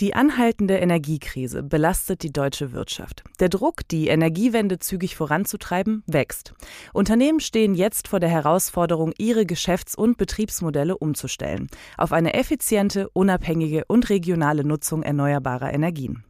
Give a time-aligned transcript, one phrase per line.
[0.00, 3.22] Die anhaltende Energiekrise belastet die deutsche Wirtschaft.
[3.38, 6.54] Der Druck, die Energiewende zügig voranzutreiben, wächst.
[6.94, 11.68] Unternehmen stehen jetzt vor der Herausforderung, ihre Geschäfts- und Betriebsmodelle umzustellen
[11.98, 16.24] auf eine effiziente, unabhängige und regionale Nutzung erneuerbarer Energien.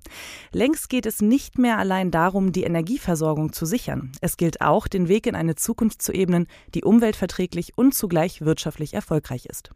[0.53, 4.13] Längst geht es nicht mehr allein darum, die Energieversorgung zu sichern.
[4.21, 8.95] Es gilt auch, den Weg in eine Zukunft zu ebnen, die umweltverträglich und zugleich wirtschaftlich
[8.95, 9.71] erfolgreich ist.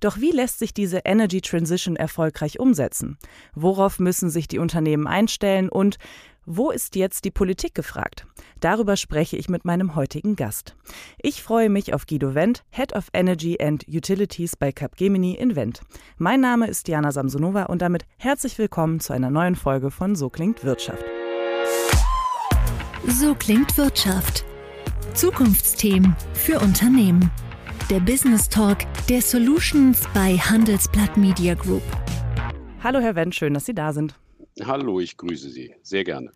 [0.00, 3.18] Doch wie lässt sich diese Energy Transition erfolgreich umsetzen?
[3.54, 5.98] Worauf müssen sich die Unternehmen einstellen und
[6.50, 8.26] wo ist jetzt die Politik gefragt?
[8.60, 10.76] Darüber spreche ich mit meinem heutigen Gast.
[11.20, 15.82] Ich freue mich auf Guido Wendt, Head of Energy and Utilities bei Capgemini in Wendt.
[16.16, 20.30] Mein Name ist Diana Samsonova und damit herzlich willkommen zu einer neuen Folge von So
[20.30, 21.04] klingt Wirtschaft.
[23.06, 24.46] So klingt Wirtschaft.
[25.12, 27.30] Zukunftsthemen für Unternehmen.
[27.90, 28.78] Der Business Talk
[29.10, 31.82] der Solutions bei Handelsblatt Media Group.
[32.82, 34.18] Hallo Herr Wendt, schön, dass Sie da sind.
[34.64, 35.74] Hallo, ich grüße Sie.
[35.82, 36.32] Sehr gerne.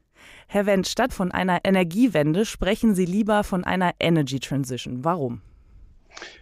[0.49, 5.05] Herr Wendt, statt von einer Energiewende sprechen Sie lieber von einer Energy Transition.
[5.05, 5.41] Warum?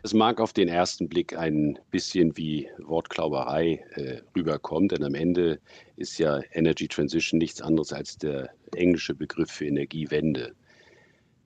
[0.03, 5.61] Es mag auf den ersten Blick ein bisschen wie Wortklauberei äh, rüberkommen, denn am Ende
[5.97, 10.55] ist ja Energy Transition nichts anderes als der englische Begriff für Energiewende.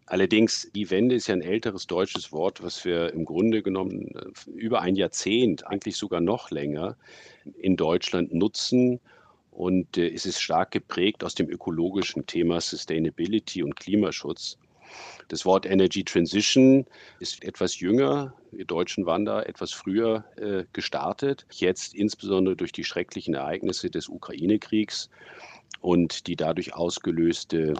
[0.07, 4.51] Allerdings, die Wende ist ja ein älteres deutsches Wort, was wir im Grunde genommen äh,
[4.51, 6.97] über ein Jahrzehnt, eigentlich sogar noch länger,
[7.57, 9.01] in Deutschland nutzen,
[9.55, 14.59] und äh, es ist stark geprägt aus dem ökologischen Thema Sustainability und Klimaschutz.
[15.29, 16.87] Das Wort Energy Transition
[17.19, 18.35] ist etwas jünger.
[18.51, 21.47] Wir Deutschen waren da etwas früher äh, gestartet.
[21.51, 25.09] Jetzt insbesondere durch die schrecklichen Ereignisse des Ukraine-Kriegs
[25.81, 27.75] und die dadurch ausgelöste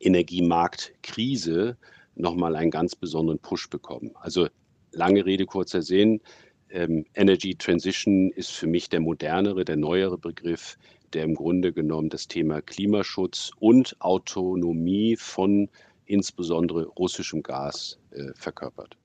[0.00, 1.76] Energiemarktkrise
[2.14, 4.12] nochmal einen ganz besonderen Push bekommen.
[4.20, 4.48] Also
[4.92, 6.20] lange Rede, kurzer Sinn
[6.70, 10.78] ähm, Energy Transition ist für mich der modernere, der neuere Begriff,
[11.12, 15.68] der im Grunde genommen das Thema Klimaschutz und Autonomie von
[16.06, 18.96] insbesondere russischem Gas äh, verkörpert.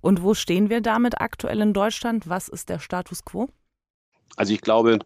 [0.00, 2.28] Und wo stehen wir damit aktuell in Deutschland?
[2.28, 3.48] Was ist der Status quo?
[4.36, 4.98] Also ich glaube,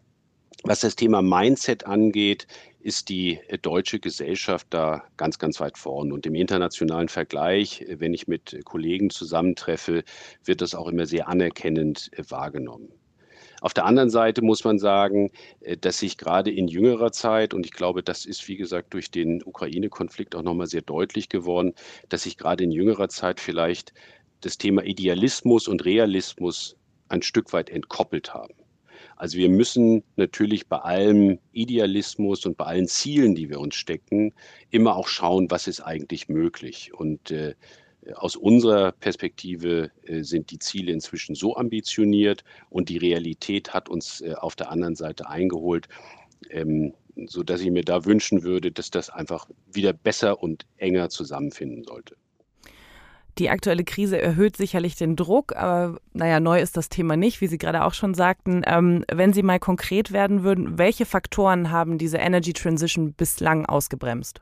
[0.63, 2.47] was das Thema Mindset angeht,
[2.79, 6.11] ist die äh, deutsche Gesellschaft da ganz, ganz weit vorn.
[6.11, 10.03] Und im internationalen Vergleich, äh, wenn ich mit Kollegen zusammentreffe,
[10.43, 12.89] wird das auch immer sehr anerkennend äh, wahrgenommen.
[13.59, 15.31] Auf der anderen Seite muss man sagen,
[15.81, 19.41] dass sich gerade in jüngerer Zeit, und ich glaube, das ist, wie gesagt, durch den
[19.43, 21.73] Ukraine-Konflikt auch nochmal sehr deutlich geworden,
[22.07, 23.93] dass sich gerade in jüngerer Zeit vielleicht
[24.41, 26.75] das Thema Idealismus und Realismus
[27.09, 28.53] ein Stück weit entkoppelt haben.
[29.17, 34.33] Also wir müssen natürlich bei allem Idealismus und bei allen Zielen, die wir uns stecken,
[34.69, 36.93] immer auch schauen, was ist eigentlich möglich.
[36.93, 37.55] Und äh,
[38.15, 44.21] aus unserer Perspektive äh, sind die Ziele inzwischen so ambitioniert und die Realität hat uns
[44.21, 45.87] äh, auf der anderen Seite eingeholt,
[46.51, 46.93] ähm,
[47.25, 52.15] sodass ich mir da wünschen würde, dass das einfach wieder besser und enger zusammenfinden sollte.
[53.37, 57.47] Die aktuelle Krise erhöht sicherlich den Druck, aber naja, neu ist das Thema nicht, wie
[57.47, 58.63] Sie gerade auch schon sagten.
[58.65, 64.41] Ähm, wenn Sie mal konkret werden würden, welche Faktoren haben diese Energy Transition bislang ausgebremst?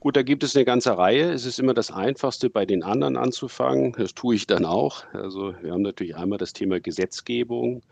[0.00, 1.32] Gut, da gibt es eine ganze Reihe.
[1.32, 3.92] Es ist immer das Einfachste, bei den anderen anzufangen.
[3.98, 5.02] Das tue ich dann auch.
[5.12, 7.82] Also wir haben natürlich einmal das Thema Gesetzgebung.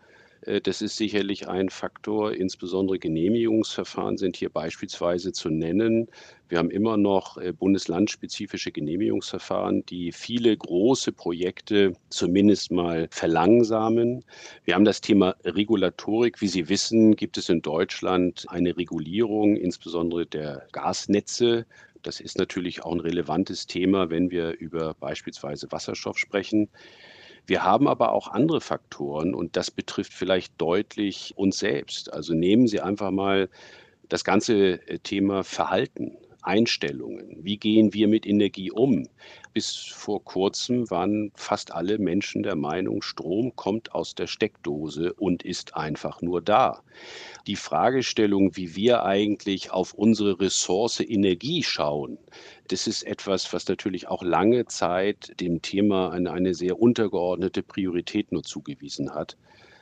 [0.41, 2.33] Äh, das ist sicherlich ein Faktor.
[2.33, 6.07] Insbesondere Genehmigungsverfahren sind hier beispielsweise zu nennen.
[6.49, 14.23] Wir haben immer noch äh, bundeslandspezifische Genehmigungsverfahren, die viele große Projekte zumindest mal verlangsamen.
[14.63, 16.41] Wir haben das Thema Regulatorik.
[16.41, 21.65] Wie Sie wissen, gibt es in Deutschland eine Regulierung, insbesondere der Gasnetze.
[22.03, 26.69] Das ist natürlich auch ein relevantes Thema, wenn wir über beispielsweise Wasserstoff sprechen.
[27.47, 32.11] Wir haben aber auch andere Faktoren und das betrifft vielleicht deutlich uns selbst.
[32.13, 33.49] Also nehmen Sie einfach mal
[34.09, 36.17] das ganze äh, Thema Verhalten.
[36.47, 37.37] Einstellungen.
[37.43, 39.07] Wie gehen wir mit Energie um?
[39.53, 45.43] Bis vor kurzem waren fast alle Menschen der Meinung, Strom kommt aus der Steckdose und
[45.43, 46.83] ist einfach nur da.
[47.47, 52.17] Die Fragestellung, wie wir eigentlich auf unsere Ressource Energie schauen,
[52.69, 58.31] das ist etwas, was natürlich auch lange Zeit dem Thema eine, eine sehr untergeordnete Priorität
[58.31, 59.37] nur zugewiesen hat.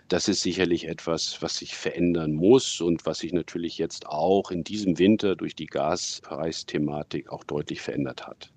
[0.07, 4.63] Das ist sicherlich etwas, was sich verändern muss und was sich natürlich jetzt auch in
[4.63, 8.51] diesem Winter durch die Gaspreisthematik auch deutlich verändert hat.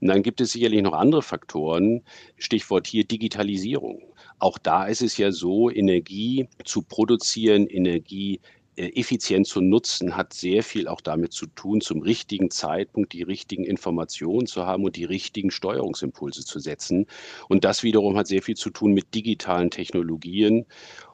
[0.00, 2.02] Und dann gibt es sicherlich noch andere Faktoren,
[2.36, 4.02] Stichwort hier Digitalisierung.
[4.38, 8.40] Auch da ist es ja so, Energie zu produzieren, Energie
[8.80, 13.64] effizient zu nutzen, hat sehr viel auch damit zu tun, zum richtigen Zeitpunkt die richtigen
[13.64, 17.06] Informationen zu haben und die richtigen Steuerungsimpulse zu setzen.
[17.48, 20.66] Und das wiederum hat sehr viel zu tun mit digitalen Technologien.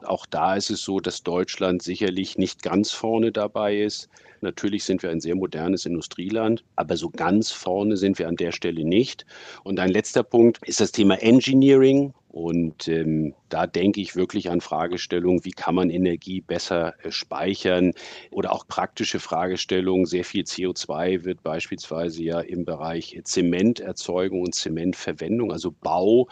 [0.03, 4.09] Auch da ist es so, dass Deutschland sicherlich nicht ganz vorne dabei ist.
[4.41, 8.51] Natürlich sind wir ein sehr modernes Industrieland, aber so ganz vorne sind wir an der
[8.51, 9.25] Stelle nicht.
[9.63, 12.13] Und ein letzter Punkt ist das Thema Engineering.
[12.37, 17.93] Und ähm, da denke ich wirklich an Fragestellungen, wie kann man Energie besser äh, speichern
[18.29, 20.05] oder auch praktische Fragestellungen.
[20.05, 26.27] Sehr viel CO2 wird beispielsweise ja im Bereich Zementerzeugung und Zementverwendung, also Bau,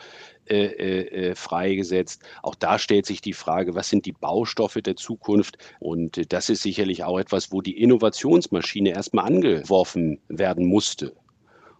[0.46, 2.22] äh, äh, äh, freigesetzt.
[2.44, 5.58] Auch da stellt sich die Frage, was sind die Baustoffe der Zukunft?
[5.80, 11.16] Und äh, das ist sicherlich auch etwas, wo die Innovationsmaschine erstmal angeworfen werden musste.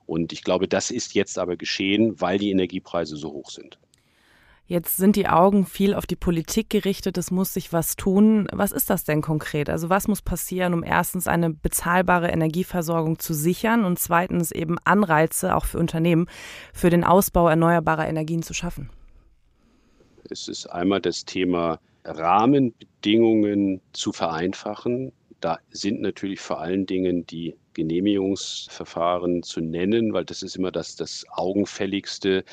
[0.08, 3.78] Und ich glaube, das ist jetzt aber geschehen, weil die Energiepreise so hoch sind.
[4.68, 8.48] Jetzt sind die Augen viel auf die Politik gerichtet, es muss sich was tun.
[8.52, 9.70] Was ist das denn konkret?
[9.70, 15.56] Also was muss passieren, um erstens eine bezahlbare Energieversorgung zu sichern und zweitens eben Anreize
[15.56, 16.28] auch für Unternehmen
[16.74, 18.90] für den Ausbau erneuerbarer Energien zu schaffen?
[20.32, 25.12] Es ist einmal das Thema Rahmenbedingungen zu vereinfachen.
[25.42, 30.96] Da sind natürlich vor allen Dingen die Genehmigungsverfahren zu nennen, weil das ist immer das,
[30.96, 32.44] das Augenfälligste.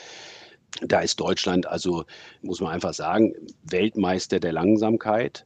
[0.81, 2.05] Da ist Deutschland also,
[2.41, 3.35] muss man einfach sagen,
[3.65, 5.45] Weltmeister der Langsamkeit.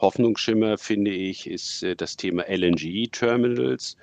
[0.00, 3.96] Hoffnungsschimmer, finde ich, ist äh, das Thema LNG-Terminals.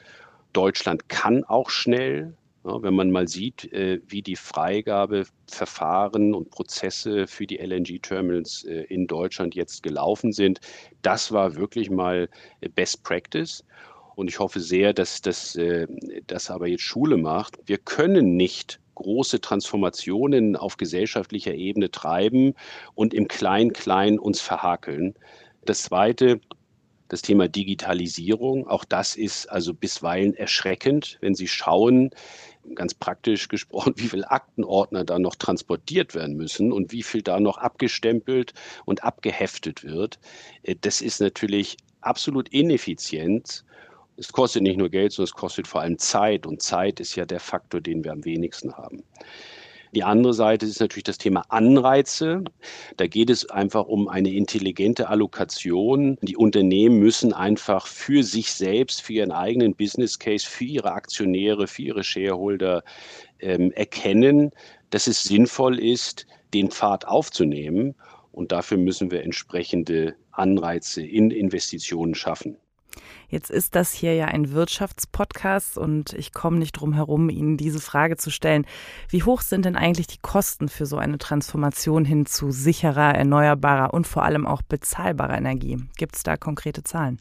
[0.54, 2.34] Deutschland kann auch schnell,
[2.64, 9.08] wenn man mal sieht, äh, wie die Freigabeverfahren und Prozesse für die LNG-Terminals äh, in
[9.08, 10.60] Deutschland jetzt gelaufen sind.
[11.02, 12.30] Das war wirklich mal
[12.76, 13.64] Best Practice.
[14.16, 15.56] Und ich hoffe sehr, dass das,
[16.26, 17.60] das aber jetzt Schule macht.
[17.68, 22.56] Wir können nicht große Transformationen auf gesellschaftlicher Ebene treiben
[22.96, 25.14] und im Klein-Klein uns verhakeln.
[25.66, 26.42] Das Zweite,
[27.08, 32.10] das Thema Digitalisierung, auch das ist also bisweilen erschreckend, wenn Sie schauen,
[32.76, 37.40] ganz praktisch gesprochen, wie viele Aktenordner da noch transportiert werden müssen und wie viel da
[37.40, 38.54] noch abgestempelt
[38.86, 40.20] und abgeheftet wird.
[40.64, 43.64] Äh, das ist natürlich absolut ineffizient
[44.18, 46.46] es kostet nicht nur Geld, sondern es kostet vor allem Zeit.
[46.46, 49.04] Und Zeit ist ja der Faktor, den wir am wenigsten haben.
[49.96, 52.44] Die andere Seite ist natürlich das Thema Anreize.
[52.98, 56.18] Da geht es einfach um eine intelligente Allokation.
[56.22, 61.68] Die Unternehmen müssen einfach für sich selbst, für ihren eigenen Business Case, für ihre Aktionäre,
[61.68, 62.84] für ihre Shareholder
[63.40, 64.52] ähm, erkennen,
[64.90, 67.96] dass es sinnvoll ist, den Pfad aufzunehmen.
[68.32, 72.58] Und dafür müssen wir entsprechende Anreize in Investitionen schaffen.
[73.30, 77.80] Jetzt ist das hier ja ein Wirtschaftspodcast und ich komme nicht drum herum, Ihnen diese
[77.80, 78.66] Frage zu stellen.
[79.10, 83.94] Wie hoch sind denn eigentlich die Kosten für so eine Transformation hin zu sicherer, erneuerbarer
[83.94, 85.78] und vor allem auch bezahlbarer Energie?
[85.98, 87.20] Gibt es da konkrete Zahlen?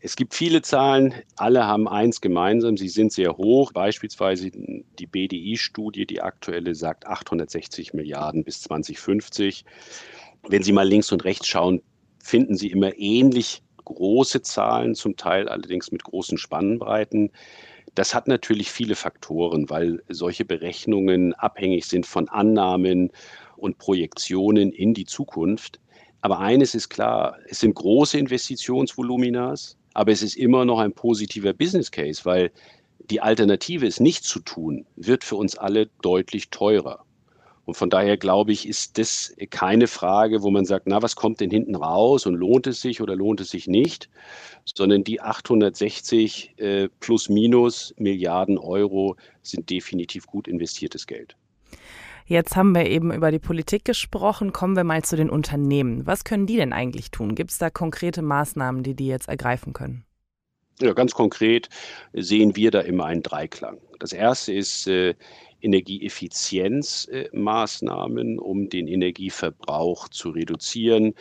[0.00, 3.72] Es gibt viele Zahlen, alle haben eins gemeinsam, sie sind sehr hoch.
[3.72, 9.64] Beispielsweise die BDI-Studie, die aktuelle, sagt 860 Milliarden bis 2050.
[10.48, 11.82] Wenn Sie mal links und rechts schauen,
[12.22, 13.62] finden Sie immer ähnlich
[13.94, 17.30] große Zahlen, zum Teil allerdings mit großen Spannbreiten.
[17.94, 23.10] Das hat natürlich viele Faktoren, weil solche Berechnungen abhängig sind von Annahmen
[23.56, 25.80] und Projektionen in die Zukunft.
[26.20, 31.52] Aber eines ist klar, es sind große Investitionsvoluminas, aber es ist immer noch ein positiver
[31.52, 32.50] Business Case, weil
[33.10, 37.04] die Alternative, es nicht zu tun, wird für uns alle deutlich teurer.
[37.68, 41.40] Und von daher glaube ich, ist das keine Frage, wo man sagt, na, was kommt
[41.40, 44.08] denn hinten raus und lohnt es sich oder lohnt es sich nicht,
[44.64, 51.36] sondern die 860 äh, plus minus Milliarden Euro sind definitiv gut investiertes Geld.
[52.24, 54.54] Jetzt haben wir eben über die Politik gesprochen.
[54.54, 56.06] Kommen wir mal zu den Unternehmen.
[56.06, 57.34] Was können die denn eigentlich tun?
[57.34, 60.06] Gibt es da konkrete Maßnahmen, die die jetzt ergreifen können?
[60.80, 61.68] Ja, ganz konkret
[62.12, 63.78] sehen wir da immer einen Dreiklang.
[63.98, 65.14] Das erste ist äh,
[65.60, 71.14] Energieeffizienzmaßnahmen, um den Energieverbrauch zu reduzieren.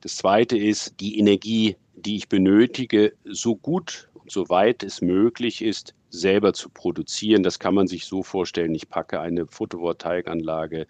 [0.00, 5.62] Das Zweite ist, die Energie, die ich benötige, so gut und so weit es möglich
[5.62, 7.44] ist, selber zu produzieren.
[7.44, 8.74] Das kann man sich so vorstellen.
[8.74, 10.88] Ich packe eine Photovoltaikanlage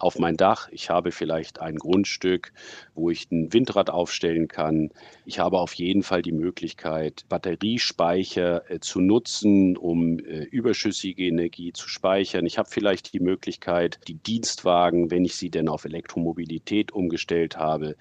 [0.00, 0.68] auf mein Dach.
[0.72, 2.52] Ich habe vielleicht ein Grundstück,
[2.94, 4.90] wo ich ein Windrad aufstellen kann.
[5.24, 11.72] Ich habe auf jeden Fall die Möglichkeit, Batteriespeicher äh, zu nutzen, um äh, überschüssige Energie
[11.72, 12.46] zu speichern.
[12.46, 17.96] Ich habe vielleicht die Möglichkeit, die Dienstwagen, wenn ich sie denn auf Elektromobilität umgestellt habe,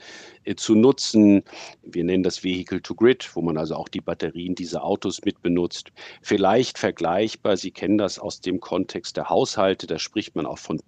[0.45, 1.43] äh, zu nutzen.
[1.83, 5.41] Wir nennen das Vehicle to Grid, wo man also auch die Batterien dieser Autos mit
[5.41, 5.91] benutzt.
[6.21, 10.79] Vielleicht vergleichbar, Sie kennen das aus dem Kontext der Haushalte, da spricht man auch von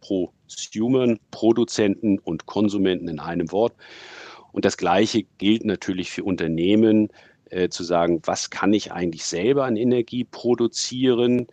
[0.55, 3.73] Prosumern, Produzenten und Konsumenten in einem Wort.
[4.51, 7.09] Und das Gleiche gilt natürlich für Unternehmen,
[7.49, 11.47] äh, zu sagen, was kann ich eigentlich selber an Energie produzieren?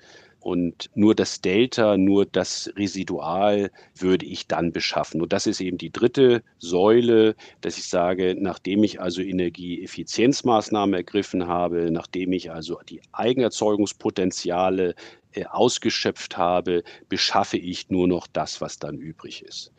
[0.48, 5.20] Und nur das Delta, nur das Residual würde ich dann beschaffen.
[5.20, 11.46] Und das ist eben die dritte Säule, dass ich sage, nachdem ich also Energieeffizienzmaßnahmen ergriffen
[11.46, 14.94] habe, nachdem ich also die Eigenerzeugungspotenziale
[15.32, 19.74] äh, ausgeschöpft habe, beschaffe ich nur noch das, was dann übrig ist.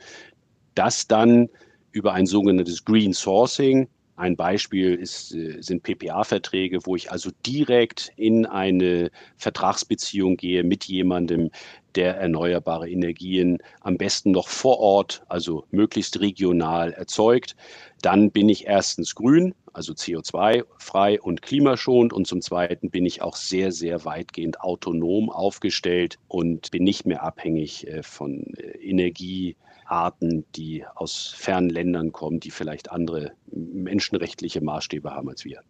[0.75, 1.49] Das dann
[1.91, 3.87] über ein sogenanntes Green Sourcing,
[4.19, 10.85] ein Beispiel ist, äh, sind PPA-Verträge, wo ich also direkt in eine Vertragsbeziehung gehe mit
[10.85, 11.51] jemandem,
[11.95, 17.55] der erneuerbare Energien am besten noch vor Ort, also möglichst regional erzeugt.
[18.01, 22.13] Dann bin ich erstens grün, also CO2-frei und klimaschonend.
[22.13, 27.23] Und zum Zweiten bin ich auch sehr, sehr weitgehend autonom aufgestellt und bin nicht mehr
[27.23, 29.55] abhängig äh, von äh, Energie.
[29.89, 35.61] Arten, die aus fernen Ländern kommen, die vielleicht andere menschenrechtliche Maßstäbe haben als wir.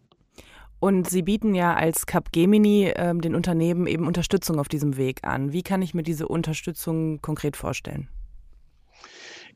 [0.78, 5.52] Und Sie bieten ja als Capgemini äh, den Unternehmen eben Unterstützung auf diesem Weg an.
[5.52, 8.08] Wie kann ich mir diese Unterstützung konkret vorstellen?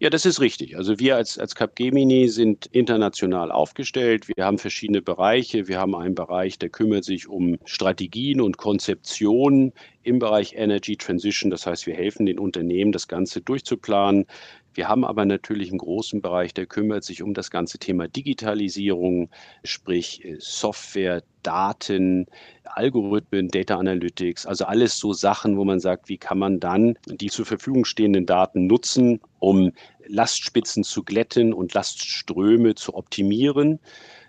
[0.00, 0.76] Ja, das ist richtig.
[0.76, 4.28] Also wir als, als Capgemini sind international aufgestellt.
[4.28, 5.68] Wir haben verschiedene Bereiche.
[5.68, 9.72] Wir haben einen Bereich, der kümmert sich um Strategien und Konzeptionen
[10.02, 11.50] im Bereich Energy Transition.
[11.50, 14.26] Das heißt, wir helfen den Unternehmen, das Ganze durchzuplanen.
[14.74, 19.30] Wir haben aber natürlich einen großen Bereich, der kümmert sich um das ganze Thema Digitalisierung,
[19.62, 22.26] sprich äh, Software, Daten,
[22.64, 27.28] Algorithmen, Data Analytics, also alles so Sachen, wo man sagt, wie kann man dann die
[27.28, 29.72] zur Verfügung stehenden Daten nutzen, um
[30.06, 33.78] Lastspitzen zu glätten und Lastströme zu optimieren.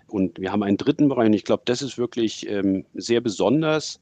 [0.08, 3.98] Und wir haben einen dritten Bereich, und ich glaube, das ist wirklich ähm, sehr besonders.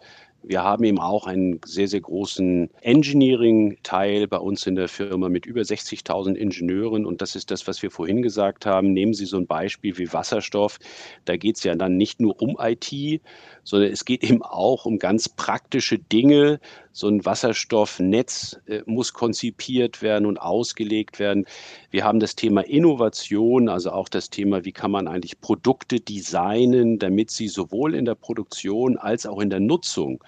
[0.47, 5.47] Wir haben eben auch einen sehr, sehr großen Engineering-Teil bei uns in der Firma mit
[5.47, 7.07] über 60.000 Ingenieuren.
[7.07, 8.93] Und das ist das, was wir vorhin gesagt haben.
[8.93, 10.79] Nehmen Sie so ein Beispiel wie Wasserstoff.
[11.25, 13.23] Da geht es ja dann nicht nur um IT,
[13.63, 16.61] sondern es geht eben auch um ganz praktische Dinge.
[16.97, 21.45] So ein Wasserstoffnetz äh, muss konzipiert werden und ausgelegt werden.
[21.91, 27.01] Wir haben das Thema Innovation, also auch das Thema, wie kann man eigentlich Produkte designen,
[27.01, 30.23] damit sie sowohl in der Produktion als auch in der Nutzung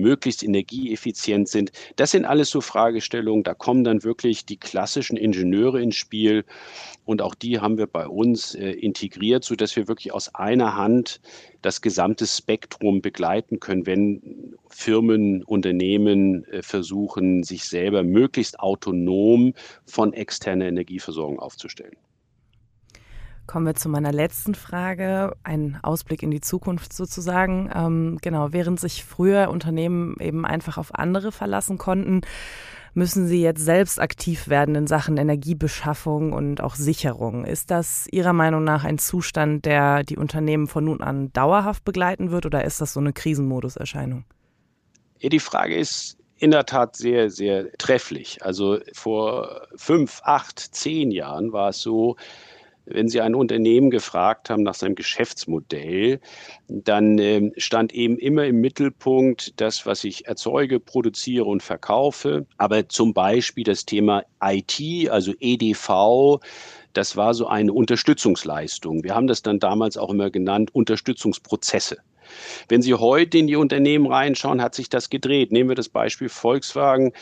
[0.00, 1.72] möglichst energieeffizient sind.
[1.96, 6.44] Das sind alles so Fragestellungen, da kommen dann wirklich die klassischen Ingenieure ins Spiel
[7.04, 11.20] und auch die haben wir bei uns äh, integriert, sodass wir wirklich aus einer Hand
[11.62, 19.54] das gesamte Spektrum begleiten können, wenn Firmen, Unternehmen äh, versuchen, sich selber möglichst autonom
[19.84, 21.96] von externer Energieversorgung aufzustellen.
[23.50, 27.68] Kommen wir zu meiner letzten Frage, ein Ausblick in die Zukunft sozusagen.
[27.74, 32.20] Ähm, genau, während sich früher Unternehmen eben einfach auf andere verlassen konnten,
[32.94, 37.44] müssen sie jetzt selbst aktiv werden in Sachen Energiebeschaffung und auch Sicherung.
[37.44, 42.30] Ist das Ihrer Meinung nach ein Zustand, der die Unternehmen von nun an dauerhaft begleiten
[42.30, 44.26] wird oder ist das so eine Krisenmoduserscheinung?
[45.20, 48.44] Die Frage ist in der Tat sehr, sehr trefflich.
[48.44, 52.14] Also vor fünf, acht, zehn Jahren war es so,
[52.86, 56.20] wenn Sie ein Unternehmen gefragt haben nach seinem Geschäftsmodell,
[56.68, 62.46] dann äh, stand eben immer im Mittelpunkt das, was ich erzeuge, produziere und verkaufe.
[62.56, 66.40] Aber zum Beispiel das Thema IT, also EDV,
[66.92, 69.04] das war so eine Unterstützungsleistung.
[69.04, 71.98] Wir haben das dann damals auch immer genannt, Unterstützungsprozesse.
[72.68, 75.52] Wenn Sie heute in die Unternehmen reinschauen, hat sich das gedreht.
[75.52, 77.12] Nehmen wir das Beispiel Volkswagen.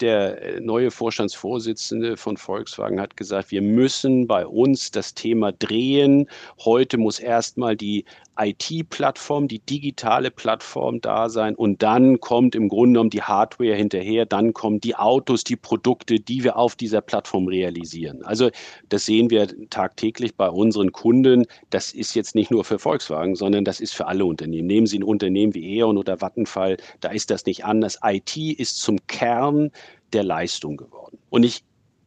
[0.00, 6.28] Der äh, neue Vorstandsvorsitzende von Volkswagen hat gesagt, wir müssen bei uns das Thema drehen.
[6.64, 8.04] Heute muss erstmal die
[8.36, 14.26] IT-Plattform, die digitale Plattform da sein und dann kommt im Grunde genommen die Hardware hinterher,
[14.26, 18.24] dann kommen die Autos, die Produkte, die wir auf dieser Plattform realisieren.
[18.24, 18.50] Also
[18.88, 21.46] das sehen wir tagtäglich bei unseren Kunden.
[21.70, 24.66] Das ist jetzt nicht nur für Volkswagen, sondern das ist für alle Unternehmen.
[24.66, 28.00] Nehmen Sie ein Unternehmen wie E.ON oder Vattenfall, da ist das nicht anders.
[28.02, 29.70] IT ist zum Kern
[30.14, 31.18] der Leistung geworden.
[31.30, 31.64] Und ich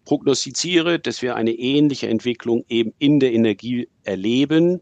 [0.08, 4.82] prognostiziere, dass wir eine ähnliche Entwicklung eben in der Energie erleben.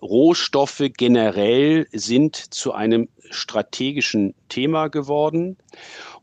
[0.00, 5.58] Rohstoffe generell sind zu einem strategischen Thema geworden.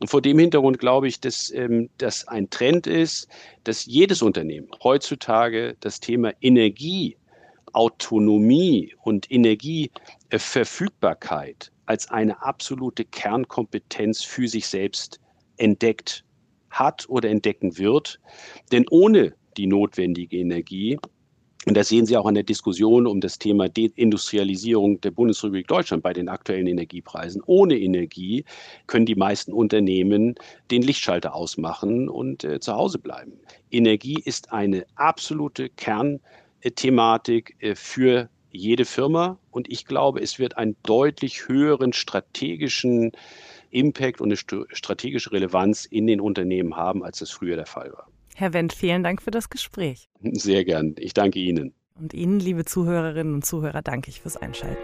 [0.00, 3.28] Und vor dem Hintergrund glaube ich, dass ähm, das ein Trend ist,
[3.64, 14.66] dass jedes Unternehmen heutzutage das Thema Energieautonomie und Energieverfügbarkeit als eine absolute Kernkompetenz für sich
[14.66, 15.20] selbst
[15.58, 16.24] entdeckt
[16.70, 18.20] hat oder entdecken wird.
[18.72, 20.98] Denn ohne die notwendige Energie,
[21.66, 26.02] und das sehen Sie auch an der Diskussion um das Thema Deindustrialisierung der Bundesrepublik Deutschland
[26.02, 27.42] bei den aktuellen Energiepreisen.
[27.44, 28.44] Ohne Energie
[28.86, 30.36] können die meisten Unternehmen
[30.70, 33.32] den Lichtschalter ausmachen und äh, zu Hause bleiben.
[33.70, 36.20] Energie ist eine absolute Kern
[36.74, 39.38] Thematik für jede Firma.
[39.50, 43.12] Und ich glaube, es wird einen deutlich höheren strategischen
[43.70, 48.08] Impact und eine strategische Relevanz in den Unternehmen haben, als das früher der Fall war.
[48.34, 50.08] Herr Wendt, vielen Dank für das Gespräch.
[50.22, 50.94] Sehr gern.
[50.98, 51.74] Ich danke Ihnen.
[51.96, 54.78] Und Ihnen, liebe Zuhörerinnen und Zuhörer, danke ich fürs Einschalten.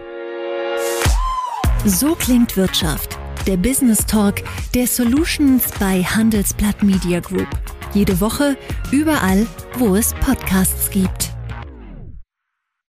[1.85, 3.17] So klingt Wirtschaft.
[3.47, 7.47] Der Business Talk der Solutions bei Handelsblatt Media Group.
[7.93, 8.57] Jede Woche,
[8.91, 9.45] überall,
[9.77, 11.34] wo es Podcasts gibt.